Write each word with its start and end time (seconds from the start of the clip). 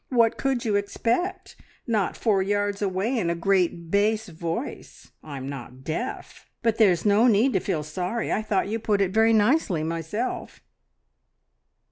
"What 0.09 0.35
could 0.35 0.65
you 0.65 0.75
expect? 0.77 1.55
Not 1.85 2.17
four 2.17 2.41
yards 2.41 2.81
away, 2.81 3.19
and 3.19 3.29
a 3.29 3.35
great 3.35 3.91
bass 3.91 4.29
voice! 4.29 5.11
I'm 5.23 5.47
not 5.47 5.83
deaf. 5.83 6.49
But 6.63 6.79
there's 6.79 7.05
no 7.05 7.27
need 7.27 7.53
to 7.53 7.59
feel 7.59 7.83
sorry. 7.83 8.31
I 8.31 8.41
thought 8.41 8.67
you 8.67 8.79
put 8.79 8.99
it 9.01 9.11
very 9.13 9.31
nicely, 9.31 9.83
myself!" 9.83 10.59